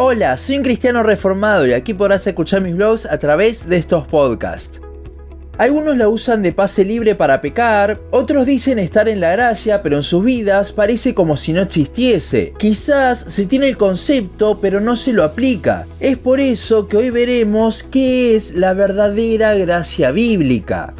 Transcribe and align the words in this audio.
Hola, 0.00 0.36
soy 0.36 0.58
un 0.58 0.62
cristiano 0.62 1.02
reformado 1.02 1.66
y 1.66 1.72
aquí 1.72 1.92
podrás 1.92 2.24
escuchar 2.24 2.60
mis 2.60 2.76
blogs 2.76 3.04
a 3.04 3.18
través 3.18 3.68
de 3.68 3.78
estos 3.78 4.06
podcasts. 4.06 4.80
Algunos 5.58 5.96
la 5.96 6.08
usan 6.08 6.40
de 6.40 6.52
pase 6.52 6.84
libre 6.84 7.16
para 7.16 7.40
pecar, 7.40 8.00
otros 8.12 8.46
dicen 8.46 8.78
estar 8.78 9.08
en 9.08 9.18
la 9.20 9.32
gracia, 9.32 9.82
pero 9.82 9.96
en 9.96 10.04
sus 10.04 10.24
vidas 10.24 10.70
parece 10.70 11.14
como 11.14 11.36
si 11.36 11.52
no 11.52 11.62
existiese. 11.62 12.52
Quizás 12.58 13.24
se 13.26 13.46
tiene 13.46 13.66
el 13.66 13.76
concepto, 13.76 14.60
pero 14.60 14.78
no 14.78 14.94
se 14.94 15.12
lo 15.12 15.24
aplica. 15.24 15.88
Es 15.98 16.16
por 16.16 16.38
eso 16.38 16.86
que 16.86 16.96
hoy 16.96 17.10
veremos 17.10 17.82
qué 17.82 18.36
es 18.36 18.54
la 18.54 18.74
verdadera 18.74 19.56
gracia 19.56 20.12
bíblica. 20.12 20.94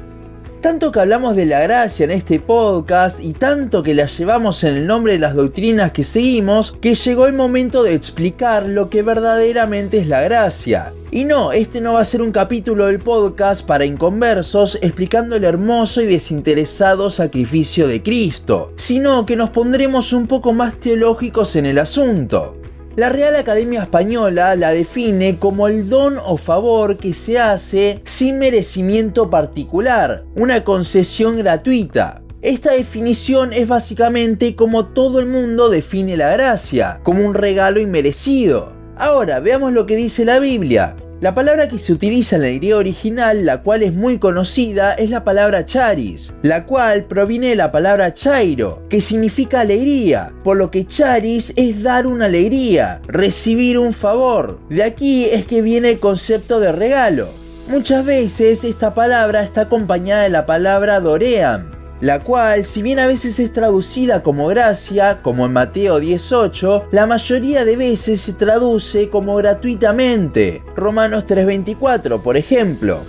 Tanto 0.61 0.91
que 0.91 0.99
hablamos 0.99 1.37
de 1.37 1.45
la 1.45 1.61
gracia 1.61 2.03
en 2.03 2.11
este 2.11 2.41
podcast 2.41 3.21
y 3.21 3.33
tanto 3.33 3.85
que 3.85 3.95
la 3.95 4.07
llevamos 4.07 4.65
en 4.65 4.75
el 4.75 4.89
nombre 4.89 5.13
de 5.13 5.21
las 5.21 5.37
doctrinas 5.37 5.93
que 5.93 6.03
seguimos, 6.03 6.73
que 6.81 6.95
llegó 6.95 7.29
el 7.29 7.33
momento 7.33 7.85
de 7.85 7.95
explicar 7.95 8.67
lo 8.67 8.91
que 8.91 9.03
verdaderamente 9.03 9.99
es 9.99 10.09
la 10.09 10.21
gracia. 10.21 10.93
Y 11.13 11.25
no, 11.25 11.53
este 11.53 11.81
no 11.81 11.93
va 11.93 12.01
a 12.01 12.05
ser 12.05 12.23
un 12.23 12.33
capítulo 12.33 12.87
del 12.87 12.99
podcast 12.99 13.65
para 13.65 13.85
inconversos 13.85 14.79
explicando 14.83 15.37
el 15.37 15.45
hermoso 15.45 16.03
y 16.03 16.07
desinteresado 16.07 17.09
sacrificio 17.09 17.87
de 17.87 18.03
Cristo, 18.03 18.73
sino 18.75 19.25
que 19.25 19.37
nos 19.37 19.51
pondremos 19.51 20.13
un 20.13 20.27
poco 20.27 20.53
más 20.53 20.81
teológicos 20.81 21.55
en 21.55 21.67
el 21.67 21.79
asunto. 21.79 22.58
La 22.99 23.11
Real 23.11 23.37
Academia 23.37 23.83
Española 23.83 24.57
la 24.57 24.73
define 24.73 25.39
como 25.39 25.69
el 25.69 25.89
don 25.89 26.19
o 26.19 26.37
favor 26.37 26.97
que 26.97 27.15
se 27.15 27.39
hace 27.39 28.01
sin 28.03 28.41
merecimiento 28.41 29.31
particular, 29.31 30.25
una 30.35 30.65
concesión 30.65 31.37
gratuita. 31.37 32.23
Esta 32.43 32.73
definición 32.73 33.53
es 33.53 33.69
básicamente 33.69 34.57
como 34.57 34.87
todo 34.87 35.21
el 35.21 35.27
mundo 35.27 35.69
define 35.69 36.17
la 36.17 36.33
gracia, 36.33 36.99
como 37.05 37.25
un 37.25 37.35
regalo 37.35 37.79
inmerecido. 37.79 38.73
Ahora, 38.97 39.39
veamos 39.39 39.73
lo 39.73 39.87
que 39.87 39.95
dice 39.95 40.25
la 40.25 40.41
Biblia. 40.41 40.97
La 41.21 41.35
palabra 41.35 41.67
que 41.67 41.79
se 41.79 41.93
utiliza 41.93 42.37
en 42.37 42.43
la 42.43 42.49
griega 42.49 42.77
original, 42.77 43.45
la 43.45 43.63
cual 43.63 43.83
es 43.83 43.93
muy 43.93 44.19
conocida, 44.19 44.95
es 44.95 45.11
la 45.11 45.25
palabra 45.25 45.65
charis, 45.65 46.33
la 46.43 46.65
cual 46.65 47.07
proviene 47.07 47.49
de 47.49 47.57
la 47.57 47.73
palabra 47.73 48.15
chairo, 48.15 48.85
que 48.89 49.01
significa 49.01 49.63
alegría, 49.63 50.33
por 50.45 50.57
lo 50.57 50.71
que 50.71 50.87
charis 50.87 51.53
es 51.57 51.83
dar 51.83 52.07
una 52.07 52.27
alegría, 52.27 53.01
recibir 53.09 53.81
un 53.81 53.93
favor. 53.93 54.61
De 54.71 54.85
aquí 54.85 55.25
es 55.25 55.45
que 55.45 55.61
viene 55.61 55.91
el 55.91 55.99
concepto 55.99 56.61
de 56.61 56.71
regalo. 56.71 57.31
Muchas 57.67 58.05
veces 58.05 58.63
esta 58.63 58.95
palabra 58.95 59.43
está 59.43 59.63
acompañada 59.63 60.23
de 60.23 60.31
la 60.31 60.47
palabra 60.47 61.01
doream, 61.01 61.78
la 62.01 62.21
cual, 62.21 62.65
si 62.65 62.83
bien 62.83 62.99
a 62.99 63.07
veces 63.07 63.41
es 63.41 63.53
traducida 63.53 64.23
como 64.23 64.47
gracia, 64.47 65.21
como 65.23 65.47
en 65.47 65.53
Mateo 65.53 65.99
18, 65.99 66.89
la 66.93 67.07
mayoría 67.07 67.65
de 67.65 67.77
veces 67.77 68.21
se 68.21 68.33
traduce 68.33 69.09
como 69.09 69.35
gratuitamente, 69.37 70.63
Romanos 70.77 71.25
3:24 71.27 72.23
por 72.23 72.37
ejemplo. 72.37 73.01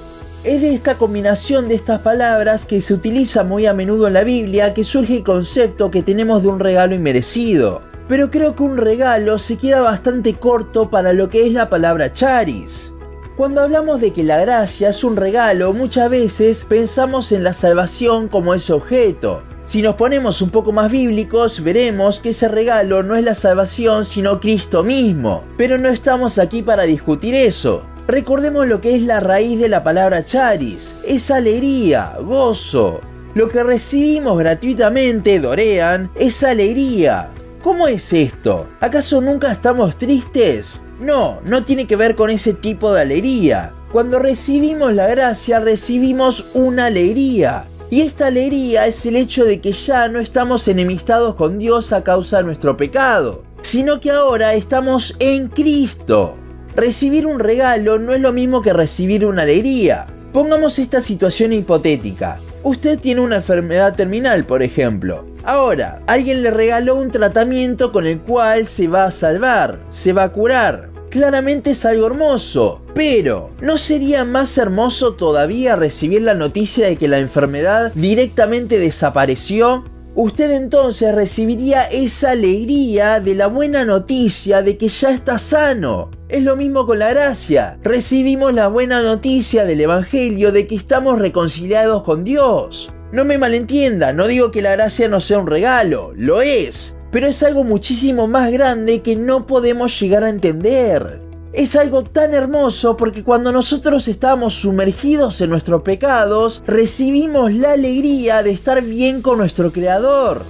Es 0.43 0.61
de 0.61 0.73
esta 0.73 0.95
combinación 0.95 1.67
de 1.67 1.75
estas 1.75 1.99
palabras 1.99 2.65
que 2.65 2.79
se 2.79 2.93
utiliza 2.93 3.43
muy 3.43 3.65
a 3.65 3.73
menudo 3.73 4.07
en 4.07 4.13
la 4.13 4.23
Biblia 4.23 4.73
que 4.73 4.85
surge 4.85 5.17
el 5.17 5.23
concepto 5.23 5.91
que 5.91 6.01
tenemos 6.01 6.43
de 6.43 6.47
un 6.47 6.61
regalo 6.61 6.95
inmerecido. 6.95 7.81
Pero 8.07 8.31
creo 8.31 8.55
que 8.55 8.63
un 8.63 8.77
regalo 8.77 9.37
se 9.37 9.57
queda 9.57 9.81
bastante 9.81 10.35
corto 10.35 10.89
para 10.89 11.11
lo 11.11 11.29
que 11.29 11.45
es 11.45 11.53
la 11.53 11.69
palabra 11.69 12.13
charis. 12.13 12.93
Cuando 13.39 13.61
hablamos 13.61 14.01
de 14.01 14.11
que 14.11 14.25
la 14.25 14.37
gracia 14.37 14.89
es 14.89 15.01
un 15.01 15.15
regalo, 15.15 15.71
muchas 15.71 16.09
veces 16.09 16.65
pensamos 16.67 17.31
en 17.31 17.45
la 17.45 17.53
salvación 17.53 18.27
como 18.27 18.53
ese 18.53 18.73
objeto. 18.73 19.43
Si 19.63 19.81
nos 19.81 19.95
ponemos 19.95 20.41
un 20.41 20.49
poco 20.49 20.73
más 20.73 20.91
bíblicos, 20.91 21.63
veremos 21.63 22.19
que 22.19 22.31
ese 22.31 22.49
regalo 22.49 23.01
no 23.01 23.15
es 23.15 23.23
la 23.23 23.35
salvación, 23.35 24.03
sino 24.03 24.41
Cristo 24.41 24.83
mismo. 24.83 25.45
Pero 25.55 25.77
no 25.77 25.87
estamos 25.87 26.37
aquí 26.37 26.63
para 26.63 26.83
discutir 26.83 27.33
eso. 27.33 27.83
Recordemos 28.09 28.67
lo 28.67 28.81
que 28.81 28.93
es 28.97 29.03
la 29.03 29.21
raíz 29.21 29.57
de 29.57 29.69
la 29.69 29.85
palabra 29.85 30.25
charis, 30.25 30.93
es 31.05 31.31
alegría, 31.31 32.17
gozo. 32.19 32.99
Lo 33.35 33.47
que 33.47 33.63
recibimos 33.63 34.37
gratuitamente, 34.37 35.39
Dorean, 35.39 36.11
es 36.13 36.43
alegría. 36.43 37.29
¿Cómo 37.63 37.87
es 37.87 38.11
esto? 38.11 38.67
¿Acaso 38.81 39.21
nunca 39.21 39.49
estamos 39.49 39.97
tristes? 39.97 40.81
No, 40.99 41.39
no 41.45 41.63
tiene 41.63 41.87
que 41.87 41.95
ver 41.95 42.15
con 42.15 42.29
ese 42.29 42.53
tipo 42.53 42.91
de 42.91 43.01
alegría. 43.01 43.73
Cuando 43.91 44.19
recibimos 44.19 44.93
la 44.93 45.07
gracia 45.07 45.59
recibimos 45.59 46.45
una 46.53 46.87
alegría. 46.87 47.67
Y 47.89 48.01
esta 48.01 48.27
alegría 48.27 48.85
es 48.85 49.05
el 49.05 49.15
hecho 49.15 49.45
de 49.45 49.61
que 49.61 49.71
ya 49.71 50.09
no 50.09 50.19
estamos 50.19 50.67
enemistados 50.67 51.35
con 51.35 51.57
Dios 51.57 51.93
a 51.93 52.03
causa 52.03 52.37
de 52.37 52.43
nuestro 52.43 52.77
pecado, 52.77 53.43
sino 53.61 53.99
que 53.99 54.11
ahora 54.11 54.53
estamos 54.53 55.15
en 55.19 55.47
Cristo. 55.47 56.35
Recibir 56.75 57.25
un 57.25 57.39
regalo 57.39 57.97
no 57.97 58.13
es 58.13 58.21
lo 58.21 58.31
mismo 58.31 58.61
que 58.61 58.73
recibir 58.73 59.25
una 59.25 59.41
alegría. 59.41 60.05
Pongamos 60.33 60.77
esta 60.77 61.01
situación 61.01 61.53
hipotética. 61.53 62.39
Usted 62.61 62.99
tiene 62.99 63.21
una 63.21 63.37
enfermedad 63.37 63.95
terminal, 63.95 64.45
por 64.45 64.61
ejemplo. 64.61 65.25
Ahora, 65.43 66.01
alguien 66.07 66.43
le 66.43 66.51
regaló 66.51 66.95
un 66.95 67.11
tratamiento 67.11 67.91
con 67.91 68.05
el 68.05 68.19
cual 68.19 68.65
se 68.65 68.87
va 68.87 69.05
a 69.05 69.11
salvar, 69.11 69.79
se 69.89 70.13
va 70.13 70.23
a 70.23 70.31
curar. 70.31 70.89
Claramente 71.09 71.71
es 71.71 71.85
algo 71.85 72.05
hermoso, 72.05 72.81
pero 72.93 73.49
¿no 73.61 73.79
sería 73.79 74.25
más 74.25 74.57
hermoso 74.59 75.13
todavía 75.13 75.75
recibir 75.75 76.21
la 76.21 76.35
noticia 76.35 76.87
de 76.87 76.97
que 76.97 77.07
la 77.07 77.17
enfermedad 77.17 77.91
directamente 77.95 78.77
desapareció? 78.77 79.85
Usted 80.13 80.51
entonces 80.51 81.15
recibiría 81.15 81.83
esa 81.83 82.31
alegría 82.31 83.19
de 83.19 83.35
la 83.35 83.47
buena 83.47 83.85
noticia 83.85 84.61
de 84.61 84.77
que 84.77 84.89
ya 84.89 85.11
está 85.11 85.39
sano. 85.39 86.11
Es 86.27 86.43
lo 86.43 86.55
mismo 86.55 86.85
con 86.85 86.99
la 86.99 87.09
gracia. 87.09 87.79
Recibimos 87.83 88.53
la 88.53 88.67
buena 88.67 89.01
noticia 89.01 89.65
del 89.65 89.81
Evangelio 89.81 90.51
de 90.51 90.67
que 90.67 90.75
estamos 90.75 91.19
reconciliados 91.19 92.03
con 92.03 92.23
Dios. 92.23 92.91
No 93.11 93.25
me 93.25 93.37
malentienda, 93.37 94.13
no 94.13 94.27
digo 94.27 94.51
que 94.51 94.61
la 94.61 94.71
gracia 94.71 95.07
no 95.07 95.19
sea 95.19 95.39
un 95.39 95.47
regalo, 95.47 96.13
lo 96.15 96.41
es 96.41 96.95
pero 97.11 97.27
es 97.27 97.41
algo 97.43 97.63
muchísimo 97.63 98.27
más 98.27 98.51
grande 98.51 99.01
que 99.01 99.15
no 99.15 99.47
podemos 99.47 99.99
llegar 99.99 100.23
a 100.23 100.29
entender. 100.29 101.21
Es 101.51 101.75
algo 101.75 102.03
tan 102.03 102.35
hermoso 102.35 102.95
porque 102.95 103.23
cuando 103.23 103.51
nosotros 103.51 104.07
estamos 104.07 104.53
sumergidos 104.53 105.41
en 105.41 105.49
nuestros 105.49 105.81
pecados, 105.81 106.63
recibimos 106.67 107.51
la 107.51 107.71
alegría 107.71 108.43
de 108.43 108.51
estar 108.51 108.83
bien 108.83 109.23
con 109.23 109.39
nuestro 109.39 109.71
Creador. 109.71 110.43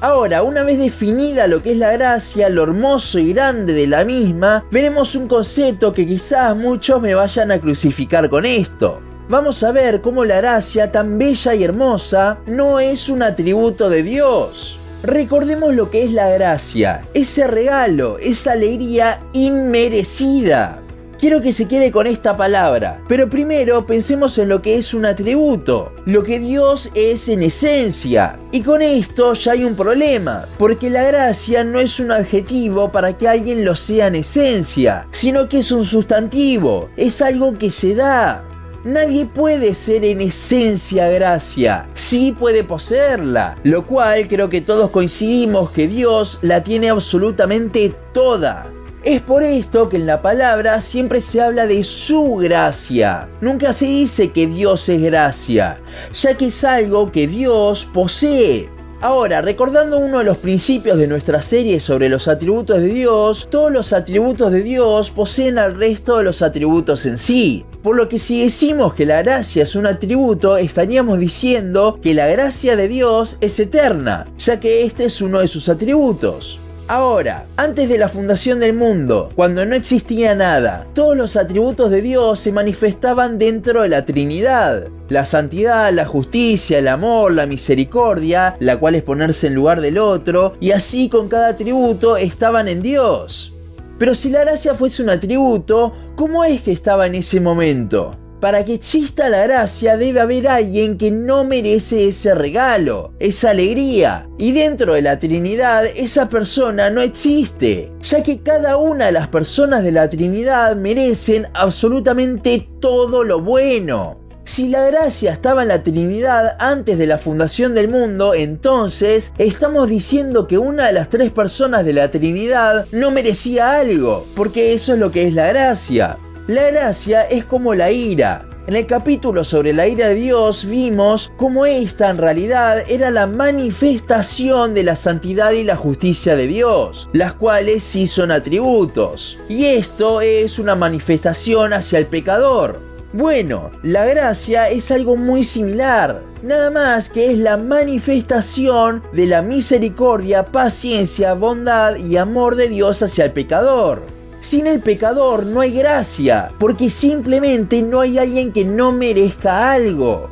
Ahora, 0.00 0.42
una 0.42 0.64
vez 0.64 0.78
definida 0.78 1.46
lo 1.46 1.62
que 1.62 1.70
es 1.70 1.78
la 1.78 1.92
gracia, 1.92 2.48
lo 2.48 2.64
hermoso 2.64 3.20
y 3.20 3.32
grande 3.32 3.72
de 3.72 3.86
la 3.86 4.04
misma, 4.04 4.64
veremos 4.72 5.14
un 5.14 5.28
concepto 5.28 5.92
que 5.92 6.04
quizás 6.04 6.56
muchos 6.56 7.00
me 7.00 7.14
vayan 7.14 7.52
a 7.52 7.60
crucificar 7.60 8.28
con 8.28 8.44
esto. 8.44 9.00
Vamos 9.28 9.62
a 9.62 9.72
ver 9.72 10.00
cómo 10.00 10.24
la 10.24 10.36
gracia 10.36 10.90
tan 10.90 11.16
bella 11.16 11.54
y 11.54 11.62
hermosa 11.62 12.38
no 12.46 12.80
es 12.80 13.08
un 13.08 13.22
atributo 13.22 13.88
de 13.88 14.02
Dios. 14.02 14.78
Recordemos 15.02 15.74
lo 15.74 15.90
que 15.90 16.04
es 16.04 16.12
la 16.12 16.28
gracia, 16.28 17.08
ese 17.14 17.46
regalo, 17.46 18.18
esa 18.18 18.52
alegría 18.52 19.20
inmerecida. 19.32 20.80
Quiero 21.18 21.40
que 21.40 21.52
se 21.52 21.68
quede 21.68 21.92
con 21.92 22.08
esta 22.08 22.36
palabra, 22.36 23.00
pero 23.06 23.30
primero 23.30 23.86
pensemos 23.86 24.38
en 24.38 24.48
lo 24.48 24.60
que 24.60 24.76
es 24.76 24.92
un 24.92 25.06
atributo, 25.06 25.92
lo 26.04 26.24
que 26.24 26.40
Dios 26.40 26.90
es 26.96 27.28
en 27.28 27.44
esencia. 27.44 28.40
Y 28.50 28.62
con 28.62 28.82
esto 28.82 29.34
ya 29.34 29.52
hay 29.52 29.62
un 29.62 29.76
problema, 29.76 30.48
porque 30.58 30.90
la 30.90 31.04
gracia 31.04 31.62
no 31.62 31.78
es 31.78 32.00
un 32.00 32.10
adjetivo 32.10 32.90
para 32.90 33.16
que 33.16 33.28
alguien 33.28 33.64
lo 33.64 33.76
sea 33.76 34.08
en 34.08 34.16
esencia, 34.16 35.06
sino 35.12 35.48
que 35.48 35.58
es 35.58 35.70
un 35.70 35.84
sustantivo, 35.84 36.90
es 36.96 37.22
algo 37.22 37.56
que 37.56 37.70
se 37.70 37.94
da, 37.94 38.42
Nadie 38.84 39.26
puede 39.26 39.74
ser 39.74 40.04
en 40.04 40.20
esencia 40.20 41.08
gracia, 41.08 41.86
sí 41.94 42.34
puede 42.36 42.64
poseerla, 42.64 43.56
lo 43.62 43.86
cual 43.86 44.26
creo 44.26 44.50
que 44.50 44.60
todos 44.60 44.90
coincidimos 44.90 45.70
que 45.70 45.86
Dios 45.86 46.40
la 46.42 46.64
tiene 46.64 46.90
absolutamente 46.90 47.94
toda. 48.12 48.72
Es 49.04 49.20
por 49.22 49.44
esto 49.44 49.88
que 49.88 49.98
en 49.98 50.06
la 50.06 50.20
palabra 50.20 50.80
siempre 50.80 51.20
se 51.20 51.40
habla 51.40 51.68
de 51.68 51.84
su 51.84 52.34
gracia. 52.34 53.28
Nunca 53.40 53.72
se 53.72 53.86
dice 53.86 54.32
que 54.32 54.48
Dios 54.48 54.88
es 54.88 55.00
gracia, 55.00 55.80
ya 56.20 56.36
que 56.36 56.46
es 56.46 56.64
algo 56.64 57.12
que 57.12 57.28
Dios 57.28 57.84
posee. 57.84 58.68
Ahora, 59.02 59.42
recordando 59.42 59.98
uno 59.98 60.18
de 60.18 60.24
los 60.24 60.38
principios 60.38 60.96
de 60.96 61.08
nuestra 61.08 61.42
serie 61.42 61.80
sobre 61.80 62.08
los 62.08 62.28
atributos 62.28 62.80
de 62.80 62.86
Dios, 62.86 63.48
todos 63.50 63.72
los 63.72 63.92
atributos 63.92 64.52
de 64.52 64.62
Dios 64.62 65.10
poseen 65.10 65.58
al 65.58 65.74
resto 65.74 66.18
de 66.18 66.22
los 66.22 66.40
atributos 66.40 67.04
en 67.06 67.18
sí. 67.18 67.66
Por 67.82 67.96
lo 67.96 68.08
que 68.08 68.20
si 68.20 68.40
decimos 68.44 68.94
que 68.94 69.04
la 69.04 69.20
gracia 69.20 69.64
es 69.64 69.74
un 69.74 69.86
atributo, 69.86 70.56
estaríamos 70.56 71.18
diciendo 71.18 71.98
que 72.00 72.14
la 72.14 72.28
gracia 72.28 72.76
de 72.76 72.86
Dios 72.86 73.38
es 73.40 73.58
eterna, 73.58 74.28
ya 74.38 74.60
que 74.60 74.84
este 74.84 75.06
es 75.06 75.20
uno 75.20 75.40
de 75.40 75.48
sus 75.48 75.68
atributos. 75.68 76.60
Ahora, 76.94 77.46
antes 77.56 77.88
de 77.88 77.96
la 77.96 78.10
fundación 78.10 78.60
del 78.60 78.74
mundo, 78.74 79.30
cuando 79.34 79.64
no 79.64 79.74
existía 79.74 80.34
nada, 80.34 80.86
todos 80.92 81.16
los 81.16 81.38
atributos 81.38 81.90
de 81.90 82.02
Dios 82.02 82.38
se 82.38 82.52
manifestaban 82.52 83.38
dentro 83.38 83.80
de 83.80 83.88
la 83.88 84.04
Trinidad. 84.04 84.88
La 85.08 85.24
santidad, 85.24 85.90
la 85.90 86.04
justicia, 86.04 86.78
el 86.78 86.88
amor, 86.88 87.32
la 87.32 87.46
misericordia, 87.46 88.56
la 88.60 88.76
cual 88.76 88.96
es 88.96 89.04
ponerse 89.04 89.46
en 89.46 89.54
lugar 89.54 89.80
del 89.80 89.96
otro, 89.96 90.52
y 90.60 90.72
así 90.72 91.08
con 91.08 91.30
cada 91.30 91.48
atributo 91.48 92.18
estaban 92.18 92.68
en 92.68 92.82
Dios. 92.82 93.54
Pero 93.98 94.14
si 94.14 94.28
la 94.28 94.40
gracia 94.40 94.74
fuese 94.74 95.02
un 95.02 95.08
atributo, 95.08 95.94
¿cómo 96.14 96.44
es 96.44 96.60
que 96.60 96.72
estaba 96.72 97.06
en 97.06 97.14
ese 97.14 97.40
momento? 97.40 98.18
Para 98.42 98.64
que 98.64 98.74
exista 98.74 99.28
la 99.28 99.44
gracia 99.44 99.96
debe 99.96 100.18
haber 100.18 100.48
alguien 100.48 100.98
que 100.98 101.12
no 101.12 101.44
merece 101.44 102.08
ese 102.08 102.34
regalo, 102.34 103.12
esa 103.20 103.50
alegría. 103.50 104.28
Y 104.36 104.50
dentro 104.50 104.94
de 104.94 105.02
la 105.02 105.20
Trinidad 105.20 105.84
esa 105.86 106.28
persona 106.28 106.90
no 106.90 107.02
existe, 107.02 107.92
ya 108.00 108.24
que 108.24 108.42
cada 108.42 108.78
una 108.78 109.06
de 109.06 109.12
las 109.12 109.28
personas 109.28 109.84
de 109.84 109.92
la 109.92 110.08
Trinidad 110.08 110.74
merecen 110.74 111.46
absolutamente 111.54 112.68
todo 112.80 113.22
lo 113.22 113.40
bueno. 113.40 114.18
Si 114.42 114.68
la 114.68 114.86
gracia 114.86 115.30
estaba 115.30 115.62
en 115.62 115.68
la 115.68 115.84
Trinidad 115.84 116.56
antes 116.58 116.98
de 116.98 117.06
la 117.06 117.18
fundación 117.18 117.76
del 117.76 117.86
mundo, 117.86 118.34
entonces 118.34 119.32
estamos 119.38 119.88
diciendo 119.88 120.48
que 120.48 120.58
una 120.58 120.88
de 120.88 120.94
las 120.94 121.08
tres 121.08 121.30
personas 121.30 121.84
de 121.84 121.92
la 121.92 122.10
Trinidad 122.10 122.86
no 122.90 123.12
merecía 123.12 123.78
algo, 123.78 124.26
porque 124.34 124.72
eso 124.72 124.94
es 124.94 124.98
lo 124.98 125.12
que 125.12 125.28
es 125.28 125.34
la 125.34 125.46
gracia. 125.46 126.18
La 126.48 126.72
gracia 126.72 127.22
es 127.22 127.44
como 127.44 127.72
la 127.72 127.92
ira. 127.92 128.44
En 128.66 128.74
el 128.74 128.84
capítulo 128.86 129.44
sobre 129.44 129.72
la 129.72 129.86
ira 129.86 130.08
de 130.08 130.16
Dios 130.16 130.64
vimos 130.64 131.32
cómo 131.36 131.66
esta 131.66 132.10
en 132.10 132.18
realidad 132.18 132.82
era 132.88 133.12
la 133.12 133.28
manifestación 133.28 134.74
de 134.74 134.82
la 134.82 134.96
santidad 134.96 135.52
y 135.52 135.62
la 135.62 135.76
justicia 135.76 136.34
de 136.34 136.48
Dios, 136.48 137.08
las 137.12 137.34
cuales 137.34 137.84
sí 137.84 138.08
son 138.08 138.32
atributos. 138.32 139.38
Y 139.48 139.66
esto 139.66 140.20
es 140.20 140.58
una 140.58 140.74
manifestación 140.74 141.74
hacia 141.74 142.00
el 142.00 142.06
pecador. 142.06 142.80
Bueno, 143.12 143.70
la 143.84 144.04
gracia 144.04 144.68
es 144.68 144.90
algo 144.90 145.14
muy 145.14 145.44
similar, 145.44 146.24
nada 146.42 146.70
más 146.70 147.08
que 147.08 147.30
es 147.30 147.38
la 147.38 147.56
manifestación 147.56 149.04
de 149.12 149.26
la 149.26 149.42
misericordia, 149.42 150.46
paciencia, 150.46 151.34
bondad 151.34 151.94
y 151.96 152.16
amor 152.16 152.56
de 152.56 152.66
Dios 152.66 153.00
hacia 153.00 153.26
el 153.26 153.32
pecador. 153.32 154.21
Sin 154.42 154.66
el 154.66 154.80
pecador 154.80 155.46
no 155.46 155.60
hay 155.60 155.70
gracia, 155.72 156.50
porque 156.58 156.90
simplemente 156.90 157.80
no 157.80 158.00
hay 158.00 158.18
alguien 158.18 158.52
que 158.52 158.64
no 158.64 158.90
merezca 158.90 159.70
algo. 159.70 160.30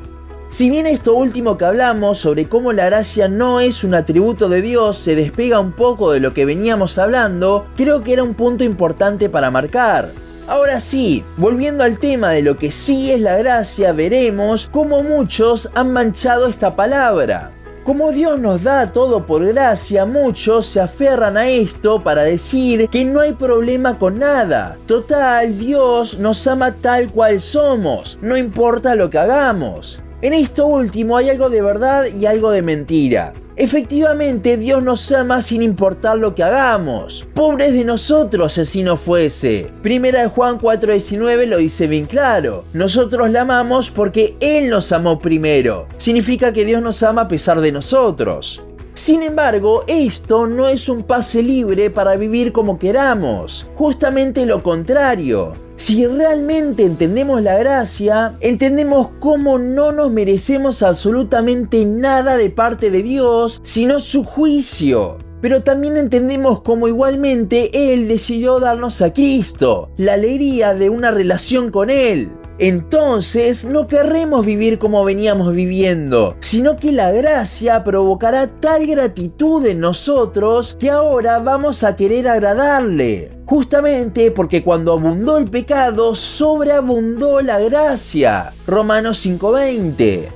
Si 0.48 0.68
bien 0.68 0.88
esto 0.88 1.14
último 1.14 1.56
que 1.56 1.64
hablamos 1.64 2.18
sobre 2.18 2.48
cómo 2.48 2.72
la 2.72 2.86
gracia 2.86 3.28
no 3.28 3.60
es 3.60 3.84
un 3.84 3.94
atributo 3.94 4.48
de 4.48 4.62
Dios 4.62 4.98
se 4.98 5.14
despega 5.14 5.60
un 5.60 5.70
poco 5.70 6.10
de 6.10 6.18
lo 6.18 6.34
que 6.34 6.44
veníamos 6.44 6.98
hablando, 6.98 7.66
creo 7.76 8.02
que 8.02 8.12
era 8.12 8.24
un 8.24 8.34
punto 8.34 8.64
importante 8.64 9.28
para 9.28 9.52
marcar. 9.52 10.10
Ahora 10.48 10.80
sí, 10.80 11.24
volviendo 11.36 11.84
al 11.84 12.00
tema 12.00 12.32
de 12.32 12.42
lo 12.42 12.56
que 12.56 12.72
sí 12.72 13.12
es 13.12 13.20
la 13.20 13.36
gracia, 13.36 13.92
veremos 13.92 14.68
cómo 14.72 15.04
muchos 15.04 15.70
han 15.76 15.92
manchado 15.92 16.48
esta 16.48 16.74
palabra. 16.74 17.52
Como 17.84 18.12
Dios 18.12 18.38
nos 18.38 18.62
da 18.62 18.92
todo 18.92 19.24
por 19.24 19.44
gracia, 19.44 20.04
muchos 20.04 20.66
se 20.66 20.80
aferran 20.80 21.38
a 21.38 21.48
esto 21.48 22.02
para 22.04 22.22
decir 22.22 22.88
que 22.90 23.06
no 23.06 23.20
hay 23.20 23.32
problema 23.32 23.98
con 23.98 24.18
nada. 24.18 24.76
Total, 24.86 25.58
Dios 25.58 26.18
nos 26.18 26.46
ama 26.46 26.72
tal 26.72 27.10
cual 27.10 27.40
somos, 27.40 28.18
no 28.20 28.36
importa 28.36 28.94
lo 28.94 29.08
que 29.08 29.18
hagamos. 29.18 29.98
En 30.22 30.34
esto 30.34 30.66
último 30.66 31.16
hay 31.16 31.30
algo 31.30 31.48
de 31.48 31.62
verdad 31.62 32.04
y 32.06 32.26
algo 32.26 32.50
de 32.50 32.60
mentira. 32.60 33.32
Efectivamente, 33.56 34.58
Dios 34.58 34.82
nos 34.82 35.10
ama 35.12 35.40
sin 35.40 35.62
importar 35.62 36.18
lo 36.18 36.34
que 36.34 36.42
hagamos. 36.42 37.26
Pobres 37.34 37.72
de 37.72 37.84
nosotros 37.84 38.52
si 38.52 38.82
no 38.82 38.96
fuese. 38.96 39.70
Primera 39.82 40.22
de 40.22 40.28
Juan 40.28 40.58
4:19 40.58 41.46
lo 41.46 41.56
dice 41.56 41.86
bien 41.86 42.06
claro. 42.06 42.64
Nosotros 42.72 43.30
la 43.30 43.42
amamos 43.42 43.90
porque 43.90 44.36
Él 44.40 44.68
nos 44.68 44.92
amó 44.92 45.18
primero. 45.20 45.86
Significa 45.96 46.52
que 46.52 46.64
Dios 46.64 46.82
nos 46.82 47.02
ama 47.02 47.22
a 47.22 47.28
pesar 47.28 47.60
de 47.60 47.72
nosotros. 47.72 48.62
Sin 48.94 49.22
embargo, 49.22 49.84
esto 49.86 50.46
no 50.46 50.68
es 50.68 50.88
un 50.88 51.04
pase 51.04 51.42
libre 51.42 51.90
para 51.90 52.16
vivir 52.16 52.52
como 52.52 52.78
queramos. 52.78 53.68
Justamente 53.76 54.46
lo 54.46 54.62
contrario. 54.62 55.52
Si 55.76 56.06
realmente 56.06 56.84
entendemos 56.84 57.40
la 57.42 57.56
gracia, 57.56 58.36
entendemos 58.40 59.08
cómo 59.18 59.58
no 59.58 59.92
nos 59.92 60.10
merecemos 60.10 60.82
absolutamente 60.82 61.86
nada 61.86 62.36
de 62.36 62.50
parte 62.50 62.90
de 62.90 63.02
Dios, 63.02 63.60
sino 63.62 63.98
su 64.00 64.24
juicio. 64.24 65.16
Pero 65.40 65.62
también 65.62 65.96
entendemos 65.96 66.60
cómo 66.60 66.86
igualmente 66.86 67.94
Él 67.94 68.08
decidió 68.08 68.60
darnos 68.60 69.00
a 69.00 69.14
Cristo, 69.14 69.90
la 69.96 70.14
alegría 70.14 70.74
de 70.74 70.90
una 70.90 71.10
relación 71.10 71.70
con 71.70 71.88
Él 71.88 72.30
entonces 72.60 73.64
no 73.64 73.88
querremos 73.88 74.44
vivir 74.44 74.78
como 74.78 75.02
veníamos 75.02 75.54
viviendo, 75.54 76.36
sino 76.40 76.76
que 76.76 76.92
la 76.92 77.10
gracia 77.10 77.82
provocará 77.84 78.48
tal 78.60 78.86
gratitud 78.86 79.64
en 79.64 79.80
nosotros 79.80 80.76
que 80.78 80.90
ahora 80.90 81.38
vamos 81.38 81.82
a 81.84 81.96
querer 81.96 82.28
agradarle. 82.28 83.32
Justamente 83.46 84.30
porque 84.30 84.62
cuando 84.62 84.92
abundó 84.92 85.38
el 85.38 85.48
pecado, 85.48 86.14
sobreabundó 86.14 87.40
la 87.40 87.58
gracia. 87.60 88.52
Romanos 88.66 89.24
5:20. 89.24 90.28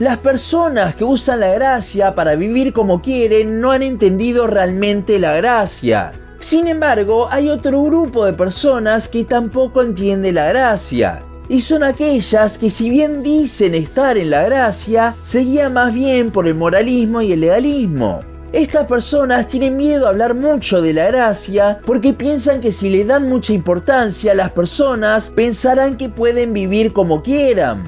Las 0.00 0.18
personas 0.18 0.96
que 0.96 1.04
usan 1.04 1.38
la 1.38 1.52
gracia 1.52 2.16
para 2.16 2.34
vivir 2.34 2.72
como 2.72 3.00
quieren 3.00 3.60
no 3.60 3.70
han 3.70 3.84
entendido 3.84 4.48
realmente 4.48 5.20
la 5.20 5.36
gracia. 5.36 6.14
Sin 6.40 6.66
embargo, 6.66 7.28
hay 7.30 7.48
otro 7.48 7.80
grupo 7.84 8.24
de 8.24 8.32
personas 8.32 9.08
que 9.08 9.22
tampoco 9.22 9.82
entiende 9.82 10.32
la 10.32 10.48
gracia 10.48 11.22
y 11.50 11.60
son 11.62 11.82
aquellas 11.82 12.58
que 12.58 12.70
si 12.70 12.88
bien 12.88 13.24
dicen 13.24 13.74
estar 13.74 14.16
en 14.16 14.30
la 14.30 14.44
gracia, 14.44 15.16
se 15.24 15.40
guían 15.40 15.72
más 15.72 15.92
bien 15.92 16.30
por 16.30 16.46
el 16.46 16.54
moralismo 16.54 17.22
y 17.22 17.32
el 17.32 17.40
legalismo. 17.40 18.20
Estas 18.52 18.86
personas 18.86 19.48
tienen 19.48 19.76
miedo 19.76 20.06
a 20.06 20.10
hablar 20.10 20.34
mucho 20.34 20.80
de 20.80 20.92
la 20.92 21.08
gracia 21.08 21.80
porque 21.84 22.12
piensan 22.12 22.60
que 22.60 22.70
si 22.70 22.88
le 22.88 23.04
dan 23.04 23.28
mucha 23.28 23.52
importancia 23.52 24.30
a 24.30 24.36
las 24.36 24.52
personas 24.52 25.30
pensarán 25.30 25.96
que 25.96 26.08
pueden 26.08 26.52
vivir 26.52 26.92
como 26.92 27.20
quieran. 27.20 27.82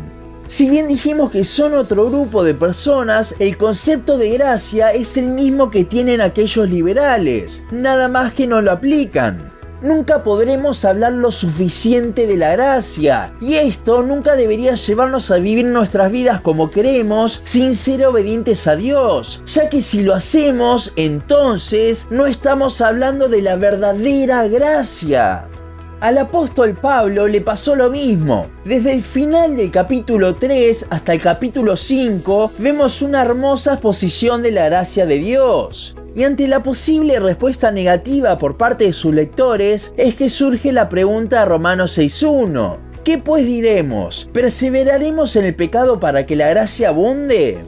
Si 0.48 0.68
bien 0.68 0.88
dijimos 0.88 1.30
que 1.30 1.44
son 1.44 1.74
otro 1.74 2.06
grupo 2.10 2.42
de 2.42 2.54
personas, 2.54 3.36
el 3.38 3.56
concepto 3.56 4.18
de 4.18 4.30
gracia 4.30 4.90
es 4.90 5.16
el 5.16 5.26
mismo 5.26 5.70
que 5.70 5.84
tienen 5.84 6.20
aquellos 6.20 6.68
liberales, 6.68 7.62
nada 7.70 8.08
más 8.08 8.34
que 8.34 8.48
no 8.48 8.60
lo 8.60 8.72
aplican 8.72 9.51
nunca 9.82 10.22
podremos 10.22 10.84
hablar 10.84 11.12
lo 11.12 11.30
suficiente 11.30 12.26
de 12.26 12.36
la 12.36 12.52
gracia. 12.52 13.34
Y 13.40 13.54
esto 13.54 14.02
nunca 14.02 14.34
debería 14.34 14.74
llevarnos 14.74 15.30
a 15.30 15.36
vivir 15.36 15.66
nuestras 15.66 16.10
vidas 16.10 16.40
como 16.40 16.70
queremos, 16.70 17.42
sin 17.44 17.74
ser 17.74 18.06
obedientes 18.06 18.66
a 18.66 18.76
Dios. 18.76 19.42
Ya 19.46 19.68
que 19.68 19.82
si 19.82 20.02
lo 20.02 20.14
hacemos, 20.14 20.92
entonces 20.96 22.06
no 22.10 22.26
estamos 22.26 22.80
hablando 22.80 23.28
de 23.28 23.42
la 23.42 23.56
verdadera 23.56 24.46
gracia. 24.48 25.48
Al 26.02 26.18
apóstol 26.18 26.74
Pablo 26.74 27.28
le 27.28 27.40
pasó 27.42 27.76
lo 27.76 27.88
mismo. 27.88 28.48
Desde 28.64 28.92
el 28.92 29.02
final 29.02 29.56
del 29.56 29.70
capítulo 29.70 30.34
3 30.34 30.86
hasta 30.90 31.12
el 31.12 31.20
capítulo 31.20 31.76
5 31.76 32.54
vemos 32.58 33.02
una 33.02 33.22
hermosa 33.22 33.74
exposición 33.74 34.42
de 34.42 34.50
la 34.50 34.64
gracia 34.64 35.06
de 35.06 35.18
Dios. 35.18 35.94
Y 36.14 36.24
ante 36.24 36.46
la 36.46 36.62
posible 36.62 37.18
respuesta 37.20 37.70
negativa 37.70 38.38
por 38.38 38.56
parte 38.56 38.84
de 38.84 38.92
sus 38.92 39.14
lectores, 39.14 39.94
es 39.96 40.14
que 40.14 40.28
surge 40.28 40.72
la 40.72 40.88
pregunta 40.88 41.40
de 41.40 41.46
Romanos 41.46 41.96
6.1. 41.98 42.76
¿Qué 43.02 43.18
pues 43.18 43.46
diremos? 43.46 44.28
¿Perseveraremos 44.32 45.34
en 45.36 45.46
el 45.46 45.54
pecado 45.54 45.98
para 45.98 46.26
que 46.26 46.36
la 46.36 46.50
gracia 46.50 46.90
abunde? 46.90 47.58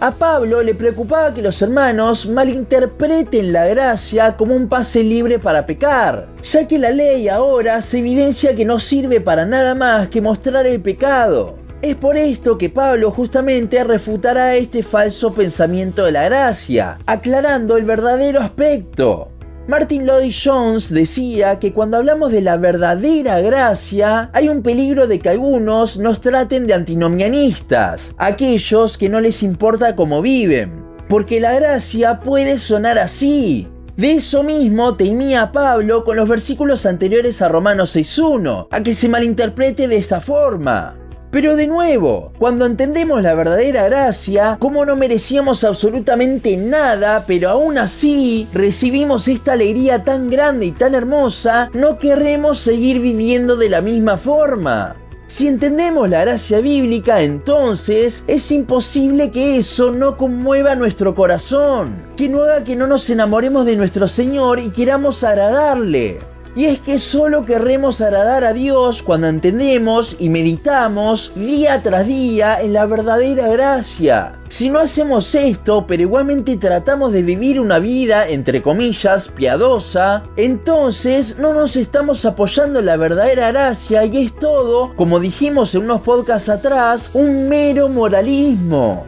A 0.00 0.12
Pablo 0.12 0.62
le 0.62 0.76
preocupaba 0.76 1.34
que 1.34 1.42
los 1.42 1.60
hermanos 1.60 2.26
malinterpreten 2.26 3.52
la 3.52 3.66
gracia 3.66 4.36
como 4.36 4.54
un 4.54 4.68
pase 4.68 5.02
libre 5.02 5.40
para 5.40 5.66
pecar, 5.66 6.28
ya 6.44 6.68
que 6.68 6.78
la 6.78 6.90
ley 6.90 7.28
ahora 7.28 7.82
se 7.82 7.98
evidencia 7.98 8.54
que 8.54 8.64
no 8.64 8.78
sirve 8.78 9.20
para 9.20 9.44
nada 9.44 9.74
más 9.74 10.08
que 10.08 10.22
mostrar 10.22 10.68
el 10.68 10.80
pecado. 10.80 11.57
Es 11.80 11.94
por 11.94 12.16
esto 12.16 12.58
que 12.58 12.70
Pablo 12.70 13.12
justamente 13.12 13.84
refutará 13.84 14.56
este 14.56 14.82
falso 14.82 15.32
pensamiento 15.32 16.04
de 16.04 16.10
la 16.10 16.24
gracia, 16.24 16.98
aclarando 17.06 17.76
el 17.76 17.84
verdadero 17.84 18.40
aspecto. 18.40 19.28
Martin 19.68 20.04
Lloyd 20.04 20.34
Jones 20.44 20.92
decía 20.92 21.60
que 21.60 21.72
cuando 21.72 21.98
hablamos 21.98 22.32
de 22.32 22.40
la 22.40 22.56
verdadera 22.56 23.40
gracia, 23.40 24.28
hay 24.32 24.48
un 24.48 24.62
peligro 24.62 25.06
de 25.06 25.20
que 25.20 25.28
algunos 25.28 25.98
nos 25.98 26.20
traten 26.20 26.66
de 26.66 26.74
antinomianistas, 26.74 28.12
aquellos 28.18 28.98
que 28.98 29.08
no 29.08 29.20
les 29.20 29.44
importa 29.44 29.94
cómo 29.94 30.20
viven, 30.20 30.82
porque 31.08 31.38
la 31.38 31.52
gracia 31.52 32.18
puede 32.18 32.58
sonar 32.58 32.98
así. 32.98 33.68
De 33.96 34.12
eso 34.12 34.42
mismo 34.42 34.96
temía 34.96 35.52
Pablo 35.52 36.02
con 36.02 36.16
los 36.16 36.28
versículos 36.28 36.86
anteriores 36.86 37.40
a 37.40 37.48
Romanos 37.48 37.94
6.1, 37.94 38.66
a 38.68 38.82
que 38.82 38.94
se 38.94 39.08
malinterprete 39.08 39.86
de 39.86 39.96
esta 39.96 40.20
forma. 40.20 40.97
Pero 41.30 41.56
de 41.56 41.66
nuevo, 41.66 42.32
cuando 42.38 42.64
entendemos 42.64 43.22
la 43.22 43.34
verdadera 43.34 43.84
gracia, 43.84 44.56
como 44.58 44.86
no 44.86 44.96
merecíamos 44.96 45.62
absolutamente 45.62 46.56
nada, 46.56 47.24
pero 47.26 47.50
aún 47.50 47.76
así 47.76 48.48
recibimos 48.54 49.28
esta 49.28 49.52
alegría 49.52 50.04
tan 50.04 50.30
grande 50.30 50.66
y 50.66 50.72
tan 50.72 50.94
hermosa, 50.94 51.68
no 51.74 51.98
queremos 51.98 52.58
seguir 52.58 53.00
viviendo 53.00 53.56
de 53.56 53.68
la 53.68 53.82
misma 53.82 54.16
forma. 54.16 54.96
Si 55.26 55.46
entendemos 55.46 56.08
la 56.08 56.22
gracia 56.22 56.60
bíblica, 56.60 57.20
entonces 57.20 58.24
es 58.26 58.50
imposible 58.50 59.30
que 59.30 59.58
eso 59.58 59.90
no 59.90 60.16
conmueva 60.16 60.74
nuestro 60.74 61.14
corazón, 61.14 62.02
que 62.16 62.30
no 62.30 62.44
haga 62.44 62.64
que 62.64 62.74
no 62.74 62.86
nos 62.86 63.10
enamoremos 63.10 63.66
de 63.66 63.76
nuestro 63.76 64.08
Señor 64.08 64.58
y 64.58 64.70
queramos 64.70 65.22
agradarle. 65.24 66.20
Y 66.58 66.64
es 66.64 66.80
que 66.80 66.98
solo 66.98 67.46
querremos 67.46 68.00
agradar 68.00 68.42
a 68.42 68.52
Dios 68.52 69.04
cuando 69.04 69.28
entendemos 69.28 70.16
y 70.18 70.28
meditamos 70.28 71.30
día 71.36 71.80
tras 71.84 72.04
día 72.04 72.60
en 72.60 72.72
la 72.72 72.84
verdadera 72.84 73.46
gracia. 73.46 74.32
Si 74.48 74.68
no 74.68 74.80
hacemos 74.80 75.32
esto, 75.36 75.86
pero 75.86 76.02
igualmente 76.02 76.56
tratamos 76.56 77.12
de 77.12 77.22
vivir 77.22 77.60
una 77.60 77.78
vida, 77.78 78.26
entre 78.28 78.60
comillas, 78.60 79.28
piadosa, 79.28 80.24
entonces 80.36 81.38
no 81.38 81.54
nos 81.54 81.76
estamos 81.76 82.24
apoyando 82.24 82.80
en 82.80 82.86
la 82.86 82.96
verdadera 82.96 83.52
gracia 83.52 84.04
y 84.04 84.24
es 84.24 84.34
todo, 84.34 84.96
como 84.96 85.20
dijimos 85.20 85.76
en 85.76 85.82
unos 85.82 86.00
podcasts 86.00 86.48
atrás, 86.48 87.12
un 87.14 87.48
mero 87.48 87.88
moralismo. 87.88 89.06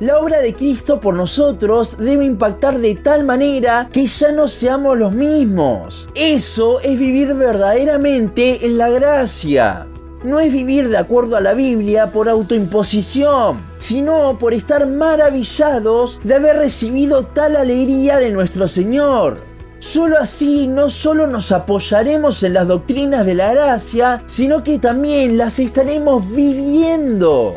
La 0.00 0.20
obra 0.20 0.38
de 0.38 0.54
Cristo 0.54 1.00
por 1.00 1.14
nosotros 1.14 1.96
debe 1.98 2.24
impactar 2.24 2.78
de 2.78 2.94
tal 2.94 3.24
manera 3.24 3.88
que 3.92 4.06
ya 4.06 4.30
no 4.30 4.46
seamos 4.46 4.96
los 4.96 5.12
mismos. 5.12 6.08
Eso 6.14 6.78
es 6.80 6.96
vivir 6.96 7.34
verdaderamente 7.34 8.64
en 8.64 8.78
la 8.78 8.90
gracia. 8.90 9.88
No 10.22 10.38
es 10.38 10.52
vivir 10.52 10.88
de 10.88 10.98
acuerdo 10.98 11.36
a 11.36 11.40
la 11.40 11.52
Biblia 11.52 12.12
por 12.12 12.28
autoimposición, 12.28 13.60
sino 13.78 14.38
por 14.38 14.54
estar 14.54 14.86
maravillados 14.86 16.20
de 16.22 16.34
haber 16.34 16.58
recibido 16.58 17.24
tal 17.26 17.56
alegría 17.56 18.18
de 18.18 18.30
nuestro 18.30 18.68
Señor. 18.68 19.40
Solo 19.80 20.18
así 20.20 20.68
no 20.68 20.90
solo 20.90 21.26
nos 21.26 21.50
apoyaremos 21.50 22.44
en 22.44 22.54
las 22.54 22.68
doctrinas 22.68 23.26
de 23.26 23.34
la 23.34 23.52
gracia, 23.52 24.22
sino 24.26 24.62
que 24.62 24.78
también 24.78 25.36
las 25.36 25.58
estaremos 25.58 26.30
viviendo. 26.32 27.56